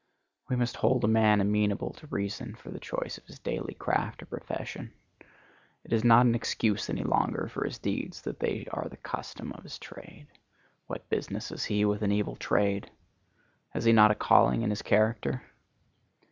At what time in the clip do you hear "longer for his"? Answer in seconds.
7.03-7.77